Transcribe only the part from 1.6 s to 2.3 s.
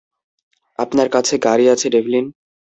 আছে ডেভলিন?